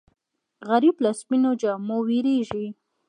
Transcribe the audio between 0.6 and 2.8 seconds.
غریب له سپینو جامو وېرېږي